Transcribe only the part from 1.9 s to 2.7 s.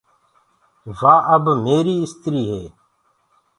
استريٚ هي۔